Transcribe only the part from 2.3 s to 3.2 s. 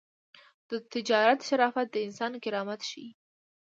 کرامت ښيي.